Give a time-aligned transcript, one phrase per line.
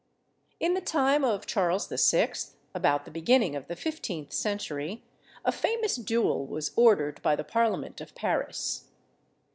[0.59, 2.33] In the time of Charles VI.,
[2.73, 5.03] about the beginning of the fifteenth century,
[5.45, 8.85] a famous duel was ordered by the parliament of Paris.